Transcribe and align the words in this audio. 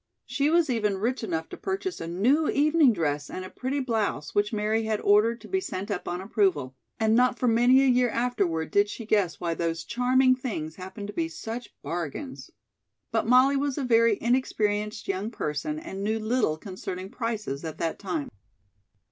She 0.25 0.49
was 0.49 0.67
even 0.67 0.97
rich 0.97 1.23
enough 1.23 1.47
to 1.49 1.57
purchase 1.57 2.01
a 2.01 2.07
new 2.07 2.49
evening 2.49 2.91
dress 2.91 3.29
and 3.29 3.45
a 3.45 3.51
pretty 3.51 3.79
blouse 3.79 4.33
which 4.33 4.51
Mary 4.51 4.85
had 4.85 4.99
ordered 5.01 5.39
to 5.41 5.47
be 5.47 5.61
sent 5.61 5.91
up 5.91 6.07
on 6.07 6.21
approval, 6.21 6.75
and 6.99 7.13
not 7.15 7.37
for 7.37 7.47
many 7.47 7.83
a 7.83 7.87
year 7.87 8.09
afterward 8.09 8.71
did 8.71 8.89
she 8.89 9.05
guess 9.05 9.39
why 9.39 9.53
those 9.53 9.83
charming 9.83 10.35
things 10.35 10.77
happened 10.77 11.05
to 11.05 11.13
be 11.13 11.29
such 11.29 11.69
bargains. 11.83 12.49
But 13.11 13.27
Molly 13.27 13.55
was 13.57 13.77
a 13.77 13.83
very 13.83 14.17
inexperienced 14.19 15.07
young 15.07 15.29
person, 15.29 15.77
and 15.77 16.03
knew 16.03 16.17
little 16.17 16.57
concerning 16.57 17.11
prices 17.11 17.63
at 17.63 17.77
that 17.77 17.99
time. 17.99 18.29